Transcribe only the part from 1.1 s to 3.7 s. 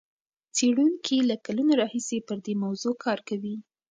له کلونو راهیسې پر دې موضوع کار کوي.